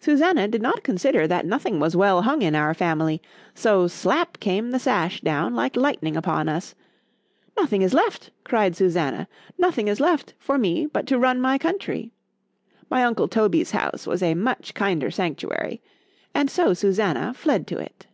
[0.00, 4.78] ——Susannah did not consider that nothing was well hung in our family,——so slap came the
[4.78, 11.40] sash down like lightning upon us;—Nothing is left,—cried Susannah,—nothing is left—for me, but to run
[11.40, 12.12] my country.——
[12.90, 15.80] My uncle Toby's house was a much kinder sanctuary;
[16.34, 18.06] and so Susannah fled to it.